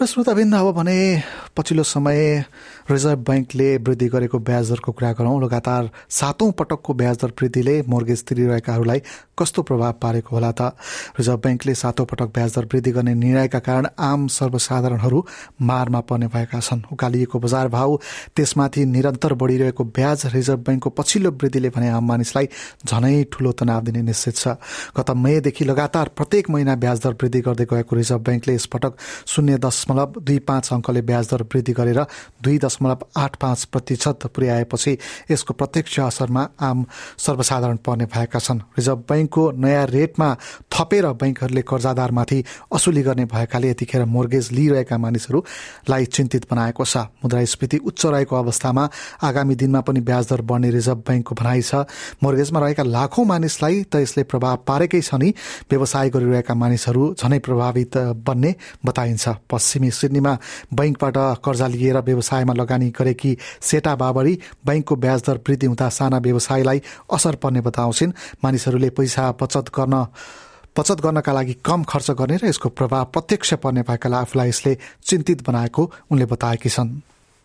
र 0.00 0.06
श्रोताबिन्द 0.06 0.54
अब 0.54 0.72
भने 0.72 0.96
पछिल्लो 1.52 1.82
समय 1.84 2.44
रिजर्भ 2.90 3.18
ब्याङ्कले 3.20 3.76
वृद्धि 3.84 4.06
गरेको 4.08 4.38
ब्याज 4.40 4.70
दरको 4.70 4.92
कुरा 4.96 5.12
गरौँ। 5.12 5.40
लगातार 5.42 5.90
सातौं 6.08 6.50
पटकको 6.56 6.94
ब्याज 6.94 7.16
दर 7.20 7.32
वृद्धिले 7.36 7.74
मोर्गेज 7.84 8.24
तिरिरहेकाहरूलाई 8.24 9.00
कस्तो 9.36 9.62
प्रभाव 9.62 9.92
पारेको 10.00 10.36
होला 10.36 10.52
त? 10.52 10.72
रिजर्भ 11.20 11.40
ब्याङ्कले 11.40 11.74
सातौं 11.74 12.04
पटक 12.08 12.32
ब्याज 12.32 12.50
दर 12.56 12.64
वृद्धि 12.72 12.90
गर्ने 12.96 13.14
निर्णयका 13.14 13.58
कारण 13.60 13.86
आम 14.00 14.26
सर्वसाधारणहरू 14.32 15.24
मारमा 15.60 16.00
पर्ने 16.08 16.26
भएका 16.32 16.60
छन्। 16.60 16.80
उकालिएको 16.92 17.38
बजार 17.38 17.68
भाव 17.68 17.98
त्यसमाथि 18.36 18.84
निरन्तर 18.86 19.34
बढिरहेको 19.36 19.84
ब्याज 19.84 20.26
रिजर्भ 20.32 20.60
ब्याङ्कको 20.64 20.90
पछिल्लो 20.96 21.30
वृद्धिले 21.36 21.68
भने 21.76 21.88
आम 21.92 22.08
मानिसलाई 22.08 22.48
झनै 22.88 23.12
ठूलो 23.32 23.52
तनाव 23.52 23.80
दिने 23.84 24.02
निश्चित 24.08 24.36
छ। 24.36 24.56
गत 24.96 25.10
मेदेखि 25.12 25.64
लगातार 25.64 26.08
प्रत्येक 26.16 26.50
महिना 26.50 26.74
ब्याज 26.80 26.98
दर 27.04 27.12
वृद्धि 27.20 27.40
गर्दै 27.44 27.64
गएको 27.68 27.96
रिजर्भ 27.96 28.24
ब्याङ्कले 28.24 28.54
यसपटक 28.54 28.92
शून्य 29.28 29.58
दशमलव 29.90 30.20
दुई 30.20 30.38
पाँच 30.38 30.72
अङ्कले 30.72 31.02
ब्याज 31.02 31.28
दर 31.30 31.42
वृद्धि 31.42 31.72
गरेर 31.72 32.00
दुई 32.42 32.58
दशमलव 32.58 33.00
आठ 33.16 33.36
पाँच 33.36 33.64
प्रतिशत 33.64 34.26
पुर्याएपछि 34.34 34.96
यसको 35.30 35.54
प्रत्यक्ष 35.54 35.98
असरमा 36.00 36.42
आम 36.60 36.84
सर्वसाधारण 37.18 37.76
पर्ने 37.76 38.06
भएका 38.06 38.38
छन्। 38.38 38.60
रिजर्भ 38.78 38.98
ब्याङ्कको 39.08 39.50
नयाँ 39.52 39.86
रेटमा 39.86 40.28
थपेर 40.80 41.06
ब्याङ्कहरूले 41.12 41.62
कर्जादारमाथि 41.62 42.38
असुली 42.72 43.02
गर्ने 43.02 43.24
भएकाले 43.28 43.70
यतिखेर 43.70 44.04
मोर्गेज 44.08 44.48
लिइरहेका 44.52 44.96
मानिसहरूलाई 44.96 46.04
चिन्तित 46.06 46.44
बनाएको 46.50 46.84
छ। 46.84 46.96
मुद्रास्फीति 47.20 47.78
उच्च 47.84 48.06
रहेको 48.06 48.36
अवस्थामा 48.36 48.84
आगामी 49.20 49.54
दिनमा 49.60 49.80
पनि 49.84 50.00
ब्याज 50.00 50.24
दर 50.32 50.40
बढ्ने 50.40 50.70
रिजर्भ 50.70 50.98
ब्याङ्कको 51.04 51.34
भनाइ 51.36 51.60
छ। 51.60 51.84
मोर्गेजमा 52.24 52.60
रहेका 52.60 52.82
लाखौं 52.82 53.24
मानिसलाई 53.24 53.82
त 53.92 54.00
यसले 54.00 54.22
प्रभाव 54.24 54.56
पारेकै 54.64 55.00
छ 55.04 55.20
नि? 55.20 55.28
व्यवसाय 55.68 56.10
गरिरहेका 56.10 56.54
मानिसहरू 56.54 57.02
झनै 57.20 57.38
प्रभावित 57.44 57.96
बन्ने 58.24 58.54
बताइन्छ। 58.80 59.28
पश्चिमी 59.50 59.90
सिडनीमा 59.90 60.32
ब्याङ्कबाट 60.72 61.16
कर्जा 61.44 61.66
लिएर 61.68 61.98
व्यवसायमा 62.00 62.52
लगानी 62.56 62.88
गरेकी 62.96 63.36
सेटा 63.60 63.94
बाबरी 64.00 64.34
ब्याङ्कको 64.64 64.96
ब्याज 64.96 65.20
दर 65.28 65.36
वृद्धि 65.44 65.66
हुँदा 65.66 65.88
साना 65.88 66.18
व्यवसायलाई 66.24 66.78
असर 67.12 67.34
पर्ने 67.36 67.60
बताउँछिन्। 67.60 68.16
मानिसहरूले 68.44 68.90
पैसा 68.96 69.30
बचत 69.36 69.68
गर्न 69.76 70.06
बचत 70.76 71.00
गर्नका 71.00 71.32
लागि 71.32 71.54
कम 71.64 71.82
खर्च 71.82 72.10
गर्ने 72.14 72.36
र 72.36 72.46
यसको 72.46 72.68
प्रभाव 72.70 73.04
प्रत्यक्ष 73.12 73.54
पर्ने 73.58 73.82
भएकाले 73.82 74.16
आफूलाई 74.16 74.48
यसले 74.48 74.72
चिन्तित 75.02 75.42
बनाएको 75.42 75.82
उनले 76.10 76.26
बताएकी 76.30 76.68
छन्। 76.68 76.90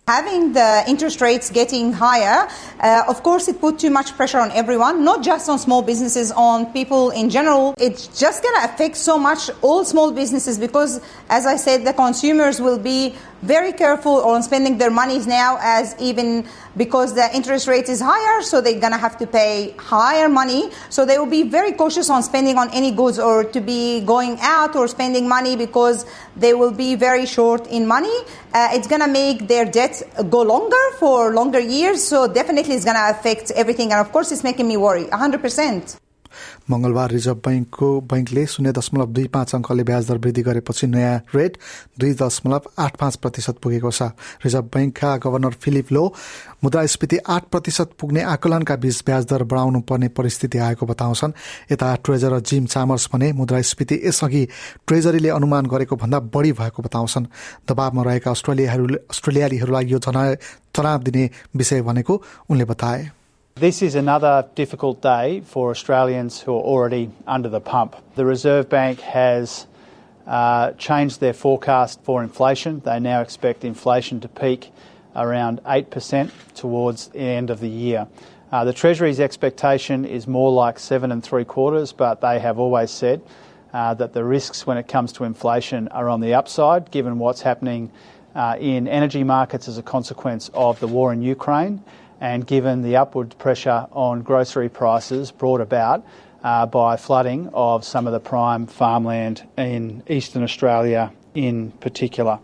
Having 0.07 0.53
the 0.53 0.83
interest 0.87 1.19
rates 1.19 1.49
getting 1.49 1.91
higher, 1.91 2.47
uh, 2.79 3.05
of 3.07 3.23
course, 3.23 3.47
it 3.47 3.59
put 3.59 3.79
too 3.79 3.89
much 3.89 4.15
pressure 4.15 4.37
on 4.37 4.51
everyone, 4.51 5.03
not 5.03 5.23
just 5.23 5.49
on 5.49 5.57
small 5.57 5.81
businesses, 5.81 6.31
on 6.33 6.71
people 6.73 7.09
in 7.09 7.31
general. 7.31 7.73
It's 7.79 8.05
just 8.09 8.43
going 8.43 8.53
to 8.61 8.71
affect 8.71 8.97
so 8.97 9.17
much 9.17 9.49
all 9.63 9.83
small 9.83 10.11
businesses 10.11 10.59
because, 10.59 11.01
as 11.27 11.47
I 11.47 11.55
said, 11.55 11.85
the 11.85 11.93
consumers 11.93 12.61
will 12.61 12.77
be 12.77 13.15
very 13.41 13.73
careful 13.73 14.23
on 14.23 14.43
spending 14.43 14.77
their 14.77 14.91
monies 14.91 15.25
now, 15.25 15.57
as 15.59 15.95
even 15.99 16.45
because 16.77 17.13
the 17.13 17.33
interest 17.35 17.67
rate 17.67 17.89
is 17.89 18.01
higher, 18.01 18.41
so 18.41 18.61
they're 18.61 18.79
going 18.79 18.91
to 18.91 18.97
have 18.97 19.17
to 19.17 19.27
pay 19.27 19.73
higher 19.77 20.29
money. 20.29 20.71
So 20.89 21.05
they 21.05 21.17
will 21.17 21.25
be 21.25 21.43
very 21.43 21.71
cautious 21.71 22.09
on 22.09 22.21
spending 22.23 22.57
on 22.57 22.69
any 22.71 22.91
goods 22.91 23.17
or 23.17 23.43
to 23.43 23.61
be 23.61 24.01
going 24.01 24.37
out 24.41 24.75
or 24.75 24.87
spending 24.87 25.27
money 25.27 25.55
because 25.55 26.05
they 26.35 26.53
will 26.53 26.71
be 26.71 26.95
very 26.95 27.25
short 27.25 27.67
in 27.67 27.87
money. 27.87 28.17
Uh, 28.53 28.69
it's 28.71 28.87
going 28.87 29.01
to 29.01 29.07
make 29.07 29.47
their 29.47 29.65
debt 29.65 29.94
go 30.29 30.41
longer 30.41 30.83
for 30.99 31.33
longer 31.33 31.59
years. 31.59 32.03
So 32.03 32.27
definitely 32.27 32.75
it's 32.75 32.85
going 32.85 32.97
to 32.97 33.09
affect 33.09 33.51
everything. 33.51 33.91
And 33.91 33.99
of 33.99 34.11
course, 34.11 34.31
it's 34.31 34.43
making 34.43 34.67
me 34.67 34.77
worry 34.77 35.05
100%. 35.05 35.97
मंगलबार 36.69 37.11
reserve 37.11 37.39
ब्याङ्कको 37.45 37.89
ब्याङ्कले 38.01 38.45
शून्य 38.45 38.71
दशमलव 38.71 39.11
दुई 39.15 39.27
पाँच 39.35 39.55
अङ्कले 39.55 39.83
ब्याज 39.83 40.07
दर 40.07 40.17
वृद्धि 40.17 40.41
गरेपछि 40.41 40.87
नयाँ 40.87 41.17
रेट 41.35 41.57
दुई 41.99 42.13
दशमलव 42.21 42.61
आठ 42.79 42.95
पाँच 42.97 43.15
प्रतिशत 43.15 43.55
पुगेको 43.63 43.91
छ। 43.91 44.01
रिजर्भ 44.45 44.65
ब्याङ्कका 44.73 45.15
गभर्नर 45.17 45.53
फिलिप 45.61 45.91
लो 45.91 46.03
मुद्रास्फीति 46.63 47.17
आठ 47.27 47.43
प्रतिशत 47.51 47.89
पुग्ने 47.99 48.21
आकलनका 48.25 48.75
बीच 48.75 49.03
ब्याज 49.05 49.25
दर 49.25 49.43
बढाउनु 49.43 49.79
पर्ने 49.81 50.07
परिस्थिति 50.17 50.57
आएको 50.57 50.85
बताउँछन्। 50.85 51.31
यता 51.71 51.95
ट्रेजरर 52.03 52.39
जिम 52.41 52.65
चामर्स 52.65 53.09
भने 53.13 53.31
मुद्रास्फीति 53.33 54.01
यसअघि 54.05 54.47
ट्रेजरीले 54.87 55.29
अनुमान 55.29 55.65
गरेको 55.65 55.95
भन्दा 55.95 56.19
बढी 56.33 56.51
भएको 56.51 56.83
बताउँछन्। 56.83 57.25
दबावमा 57.69 58.03
रहेका 58.03 58.31
अस्ट्रेलियाहरू 58.31 58.85
अस्ट्रेलियालीहरूलाई 59.09 59.85
यो 59.85 59.99
तनाव 59.99 61.01
दिने 61.03 61.29
विषय 61.55 61.81
भनेको 61.81 62.21
उनले 62.49 62.65
बताए। 62.65 63.09
This 63.57 63.81
is 63.81 63.95
another 63.95 64.49
difficult 64.53 65.01
day 65.01 65.39
for 65.39 65.69
Australians 65.69 66.41
who 66.41 66.51
are 66.51 66.61
already 66.61 67.09
under 67.25 67.47
the 67.47 67.61
pump. 67.61 67.95
The 68.15 68.25
Reserve 68.25 68.67
Bank 68.67 68.99
has 68.99 69.65
uh, 70.27 70.73
changed 70.73 71.21
their 71.21 71.31
forecast 71.31 72.01
for 72.03 72.21
inflation. 72.21 72.81
They 72.81 72.99
now 72.99 73.21
expect 73.21 73.63
inflation 73.63 74.19
to 74.19 74.27
peak 74.27 74.71
around 75.15 75.63
8% 75.63 76.31
towards 76.53 77.07
the 77.07 77.19
end 77.19 77.49
of 77.49 77.61
the 77.61 77.69
year. 77.69 78.09
Uh, 78.51 78.65
the 78.65 78.73
Treasury's 78.73 79.21
expectation 79.21 80.03
is 80.03 80.27
more 80.27 80.51
like 80.51 80.77
seven 80.77 81.13
and 81.13 81.23
three 81.23 81.45
quarters, 81.45 81.93
but 81.93 82.19
they 82.19 82.39
have 82.39 82.59
always 82.59 82.91
said 82.91 83.21
uh, 83.71 83.93
that 83.93 84.11
the 84.11 84.25
risks 84.25 84.67
when 84.67 84.77
it 84.77 84.89
comes 84.89 85.13
to 85.13 85.23
inflation 85.23 85.87
are 85.87 86.09
on 86.09 86.19
the 86.19 86.33
upside, 86.33 86.91
given 86.91 87.19
what's 87.19 87.39
happening 87.43 87.89
uh, 88.35 88.57
in 88.59 88.85
energy 88.85 89.23
markets 89.23 89.69
as 89.69 89.77
a 89.77 89.81
consequence 89.81 90.51
of 90.53 90.77
the 90.81 90.87
war 90.87 91.13
in 91.13 91.21
Ukraine 91.21 91.81
and 92.25 92.47
given 92.47 92.81
the 92.81 92.95
upward 92.97 93.35
pressure 93.37 93.81
on 93.91 94.23
grocery 94.23 94.69
prices 94.71 95.31
brought 95.33 95.61
about 95.61 96.03
uh, 96.43 96.65
by 96.67 96.95
flooding 96.97 97.49
of 97.53 97.85
some 97.85 98.07
of 98.07 98.13
the 98.13 98.19
prime 98.21 98.65
farmland 98.67 99.43
in 99.57 100.03
eastern 100.09 100.43
Australia 100.43 101.11
in 101.35 101.71
particular. 101.79 102.37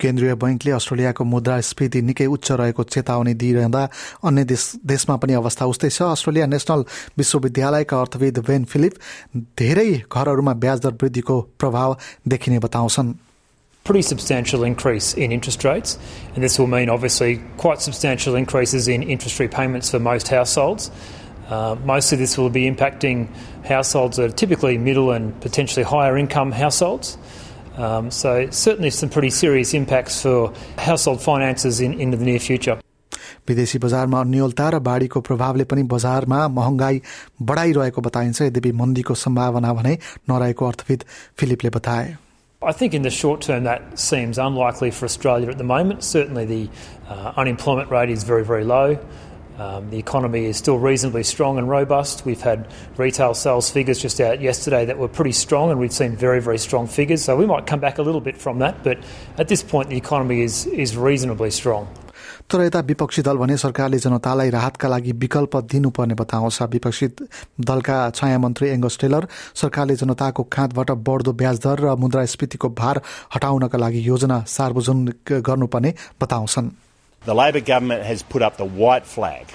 केन्द्रीय 0.00 0.34
बैङ्कले 0.36 0.70
अस्ट्रेलियाको 0.72 1.24
मुद्रास्फीति 1.24 2.00
निकै 2.08 2.26
उच्च 2.34 2.50
रहेको 2.60 2.82
चेतावनी 2.86 3.34
दिइरहँदा 3.40 3.82
अन्य 4.28 4.44
देश 4.52 4.64
देशमा 4.86 5.16
पनि 5.22 5.32
अवस्था 5.40 5.66
उस्तै 5.72 5.90
छ 5.90 6.02
अस्ट्रेलिया 6.12 6.46
नेशनल 6.46 6.84
विश्वविद्यालयका 7.18 8.00
अर्थविद 8.00 8.38
भेन 8.48 8.64
फिलिप 8.72 8.94
धेरै 9.58 9.88
घरहरूमा 10.06 10.54
ब्याज 10.64 10.80
दर 10.86 10.92
वृद्धिको 11.02 11.40
प्रभाव 11.58 11.96
देखिने 12.28 12.58
बताउँछन् 12.66 13.12
pretty 13.85 14.01
substantial 14.01 14.63
increase 14.63 15.13
in 15.13 15.31
interest 15.31 15.63
rates, 15.63 15.97
and 16.35 16.43
this 16.43 16.59
will 16.59 16.67
mean 16.67 16.89
obviously 16.89 17.41
quite 17.57 17.81
substantial 17.81 18.35
increases 18.35 18.87
in 18.87 19.03
interest 19.03 19.39
repayments 19.39 19.89
for 19.89 19.99
most 19.99 20.27
households. 20.27 20.91
Uh, 21.49 21.75
mostly, 21.83 22.17
this 22.17 22.37
will 22.37 22.49
be 22.49 22.69
impacting 22.69 23.27
households 23.65 24.17
that 24.17 24.29
are 24.29 24.33
typically 24.33 24.77
middle 24.77 25.11
and 25.11 25.39
potentially 25.41 25.83
higher 25.83 26.17
income 26.17 26.51
households. 26.51 27.17
Um, 27.75 28.11
so, 28.11 28.49
certainly, 28.51 28.89
some 28.89 29.09
pretty 29.09 29.31
serious 29.31 29.73
impacts 29.73 30.21
for 30.21 30.53
household 30.77 31.21
finances 31.21 31.81
in, 31.81 31.99
in 31.99 32.11
the 32.11 32.17
near 32.17 32.39
future. 32.39 32.79
विदेशी 33.47 33.79
बजारमा 33.83 34.19
अन्यलता 34.21 34.69
र 34.69 34.79
बाढीको 34.85 35.19
प्रभावले 35.27 35.63
पनि 35.67 35.83
बजारमा 35.91 36.47
महँगाई 36.55 37.01
बढाइरहेको 37.41 38.01
बताइन्छ 38.07 38.41
यद्यपि 38.41 38.71
मन्दीको 38.71 39.13
सम्भावना 39.17 39.73
भने 39.73 39.97
नरहेको 40.29 40.67
अर्थविद 40.67 41.03
फिलिपले 41.39 41.69
बताए 41.77 42.15
I 42.66 42.72
think 42.72 42.94
in 42.94 43.02
the 43.02 43.10
short 43.10 43.42
term 43.42 43.62
that 43.62 43.96
seems 43.96 44.38
unlikely 44.38 44.90
for 44.90 45.04
Australia 45.04 45.48
at 45.48 45.56
the 45.56 45.64
moment. 45.64 46.02
Certainly 46.02 46.46
the 46.46 46.68
uh, 47.08 47.32
unemployment 47.36 47.92
rate 47.92 48.10
is 48.10 48.24
very, 48.24 48.44
very 48.44 48.64
low. 48.64 48.98
Um, 49.56 49.88
the 49.88 49.98
economy 49.98 50.46
is 50.46 50.56
still 50.56 50.76
reasonably 50.76 51.22
strong 51.22 51.58
and 51.58 51.68
robust. 51.68 52.26
We've 52.26 52.40
had 52.40 52.66
retail 52.96 53.34
sales 53.34 53.70
figures 53.70 54.02
just 54.02 54.20
out 54.20 54.40
yesterday 54.40 54.84
that 54.84 54.98
were 54.98 55.06
pretty 55.06 55.30
strong, 55.30 55.70
and 55.70 55.78
we've 55.78 55.92
seen 55.92 56.16
very, 56.16 56.42
very 56.42 56.58
strong 56.58 56.88
figures. 56.88 57.24
So 57.24 57.36
we 57.36 57.46
might 57.46 57.66
come 57.68 57.78
back 57.78 57.98
a 57.98 58.02
little 58.02 58.20
bit 58.20 58.36
from 58.36 58.58
that, 58.58 58.82
but 58.82 58.98
at 59.38 59.46
this 59.46 59.62
point, 59.62 59.88
the 59.88 59.96
economy 59.96 60.42
is, 60.42 60.66
is 60.66 60.96
reasonably 60.96 61.52
strong. 61.52 61.88
तर 62.50 62.62
यता 62.64 62.80
विपक्षी 62.90 63.22
दल 63.22 63.36
भने 63.36 63.56
सरकारले 63.56 63.98
जनतालाई 63.98 64.50
राहतका 64.50 64.88
लागि 64.88 65.12
विकल्प 65.24 65.56
दिनुपर्ने 65.72 66.14
बताउँछ 66.22 66.62
विपक्षी 66.74 67.06
दलका 67.70 67.98
छाया 68.16 68.38
मन्त्री 68.38 68.68
एङ्गस 68.70 68.98
टेलर 69.00 69.26
सरकारले 69.62 69.96
जनताको 70.02 70.42
खाँदबाट 70.52 70.90
बढ्दो 71.08 71.32
ब्याज 71.42 71.60
दर 71.66 71.80
र 71.84 71.94
मुद्रास्फीतिको 72.04 72.68
भार 72.80 73.00
हटाउनका 73.34 73.78
लागि 73.78 74.06
योजना 74.08 74.42
सार्वजनिक 74.56 75.32
गर्नुपर्ने 75.50 75.94
बताउँछन् 76.20 76.70
The 77.22 77.34
Labor 77.34 77.60
government 77.60 78.04
has 78.04 78.22
put 78.22 78.42
up 78.42 78.56
the 78.56 78.64
white 78.64 79.04
flag 79.04 79.46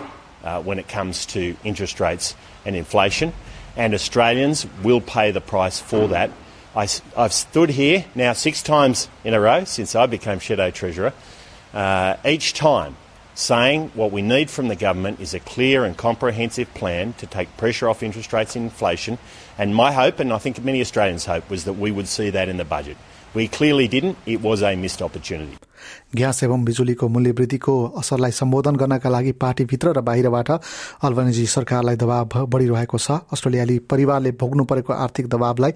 uh, 0.44 0.62
when 0.62 0.78
it 0.78 0.90
comes 0.90 1.26
to 1.28 1.56
interest 1.64 2.02
rates 2.02 2.36
and 2.66 2.76
inflation, 2.76 3.32
and 3.78 3.94
Australians 3.94 4.68
will 4.84 5.00
pay 5.00 5.32
the 5.32 5.40
price 5.40 5.80
for 5.80 6.10
that. 6.10 6.32
I, 6.76 6.88
I've 7.18 7.34
stood 7.34 7.70
here 7.70 8.06
now 8.16 8.34
six 8.34 8.62
times 8.62 9.10
in 9.24 9.34
a 9.34 9.40
row 9.40 9.64
since 9.64 9.96
I 9.96 10.06
became 10.06 10.40
Shadow 10.40 10.72
Treasurer 10.72 11.14
uh, 11.74 12.18
each 12.26 12.54
time 12.54 12.96
saying 13.34 13.90
what 13.94 14.12
we 14.12 14.22
need 14.22 14.50
from 14.50 14.68
the 14.68 14.76
government 14.76 15.20
is 15.20 15.34
a 15.34 15.40
clear 15.40 15.86
and 15.86 15.98
comprehensive 15.98 16.72
plan 16.74 17.14
to 17.14 17.26
take 17.26 17.56
pressure 17.58 17.90
off 17.90 18.04
interest 18.04 18.34
rates 18.34 18.56
and 18.56 18.66
inflation. 18.66 19.18
And 19.58 19.76
my 19.76 19.92
hope, 19.92 20.20
and 20.20 20.34
I 20.34 20.38
think 20.38 20.64
many 20.64 20.82
Australians' 20.82 21.26
hope, 21.26 21.50
was 21.50 21.64
that 21.66 21.74
we 21.74 21.92
would 21.92 22.08
see 22.08 22.30
that 22.30 22.50
in 22.50 22.58
the 22.58 22.66
budget. 22.66 22.98
We 23.35 23.49
clearly 23.49 23.87
didn't. 23.87 24.17
It 24.27 24.41
was 24.41 24.63
a 24.63 24.75
missed 24.77 25.03
opportunity. 25.03 25.57
Gas 26.17 26.43
एवं 26.45 26.65
बिजुलीको 26.65 27.09
मूल्य 27.09 27.31
वृद्धिको 27.39 27.73
असरलाई 27.99 28.31
सम्बोधन 28.33 28.77
गर्नका 28.77 29.11
लागि 29.11 29.33
पार्टीभित्र 29.43 29.93
र 29.97 30.01
बाहिरबाट 30.09 30.51
Albanese 31.05 31.45
सरकारलाई 31.47 31.97
दबाव 31.97 32.47
बढ़िरहेको 32.47 32.99
छ 32.99 33.19
अस्ट्रेलियाली 33.33 33.79
परिवारले 33.93 34.31
भोग्नु 34.41 34.65
परेको 34.73 34.93
आर्थिक 34.93 35.29
दबावलाई 35.29 35.73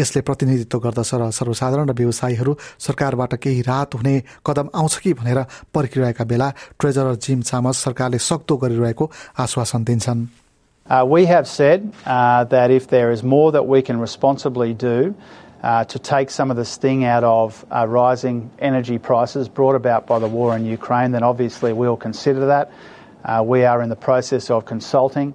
यसले 0.00 0.20
प्रतिनिधित्व 0.22 0.78
गर्दछ 0.86 1.14
र 1.14 1.30
सर्वसाधारण 1.40 1.88
र 1.90 1.94
व्यवसायीहरू 2.00 2.56
सरकारबाट 2.86 3.34
केही 3.42 3.62
राहत 3.68 3.94
हुने 3.94 4.14
कदम 4.46 4.70
आउँछ 4.74 4.96
कि 5.04 5.12
भनेर 5.20 5.44
पर्खिरहेका 5.74 6.24
बेला 6.24 6.52
ट्रेजरर 6.80 7.14
जिम 7.26 7.40
चामस 7.50 7.84
सरकारले 7.84 8.18
सक्दो 8.30 8.56
गरिरहेको 8.64 9.10
आश्वासन 9.46 9.84
दिन्छन् 9.84 10.28
Uh, 10.86 11.04
we 11.06 11.24
have 11.26 11.46
said 11.46 11.92
uh, 12.04 12.42
that 12.44 12.72
if 12.72 12.88
there 12.88 13.12
is 13.12 13.22
more 13.22 13.52
that 13.52 13.64
we 13.64 13.80
can 13.80 14.00
responsibly 14.00 14.72
do 14.74 15.14
uh, 15.64 15.84
to 15.84 15.98
take 15.98 16.30
some 16.30 16.50
of 16.50 16.56
the 16.56 16.64
sting 16.64 17.04
out 17.04 17.24
of 17.24 17.64
uh, 17.70 17.86
rising 17.86 18.50
energy 18.58 18.98
prices 18.98 19.48
brought 19.48 19.74
about 19.74 20.06
by 20.06 20.18
the 20.18 20.28
war 20.28 20.56
in 20.56 20.64
Ukraine, 20.64 21.12
then 21.12 21.22
obviously 21.22 21.72
we'll 21.72 21.96
consider 21.96 22.46
that. 22.46 22.72
Uh, 23.24 23.42
we 23.44 23.64
are 23.64 23.82
in 23.82 23.90
the 23.90 23.96
process 23.96 24.50
of 24.50 24.64
consulting. 24.64 25.34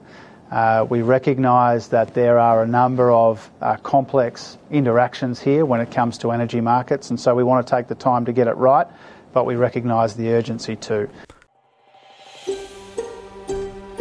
Uh, 0.52 0.86
we 0.90 1.02
recognise 1.02 1.90
that 1.90 2.14
there 2.14 2.40
are 2.40 2.64
a 2.64 2.68
number 2.68 3.12
of 3.12 3.50
complex 3.84 4.58
interactions 4.72 5.40
here 5.40 5.66
when 5.66 5.82
it 5.82 5.92
comes 5.92 6.18
to 6.20 6.32
energy 6.32 6.62
markets, 6.62 7.10
and 7.10 7.20
so 7.20 7.36
we 7.36 7.44
want 7.44 7.66
to 7.66 7.76
take 7.76 7.88
the 7.88 7.96
time 7.96 8.26
to 8.26 8.34
get 8.34 8.48
it 8.48 8.58
right, 8.58 8.88
but 9.34 9.46
we 9.46 9.56
recognise 9.56 10.16
the 10.16 10.30
urgency 10.30 10.76
too. 10.76 11.08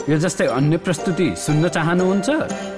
यो 0.05 0.17
जस्तै 0.21 0.47
अन्य 0.53 0.76
प्रस्तुति 0.85 1.29
सुन्न 1.41 1.69
चाहनुहुन्छ 1.75 2.78